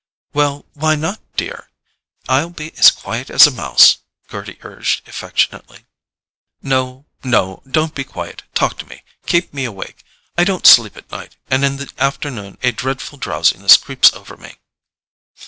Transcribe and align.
"Well, 0.33 0.65
why 0.73 0.95
not, 0.95 1.21
dear? 1.35 1.69
I'll 2.27 2.49
be 2.49 2.73
as 2.75 2.89
quiet 2.89 3.29
as 3.29 3.45
a 3.45 3.51
mouse," 3.51 3.99
Gerty 4.31 4.57
urged 4.63 5.07
affectionately. 5.07 5.85
"No—no; 6.63 7.61
don't 7.69 7.93
be 7.93 8.03
quiet; 8.03 8.41
talk 8.55 8.79
to 8.79 8.87
me—keep 8.87 9.53
me 9.53 9.63
awake! 9.63 10.03
I 10.39 10.43
don't 10.43 10.65
sleep 10.65 10.97
at 10.97 11.11
night, 11.11 11.35
and 11.51 11.63
in 11.63 11.77
the 11.77 11.91
afternoon 11.99 12.57
a 12.63 12.71
dreadful 12.71 13.19
drowsiness 13.19 13.77
creeps 13.77 14.11
over 14.13 14.35
me." 14.35 14.55